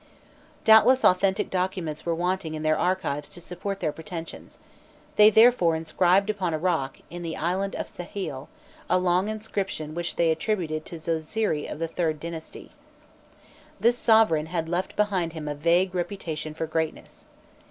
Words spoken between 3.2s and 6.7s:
to support their pretensions: they therefore inscribed upon a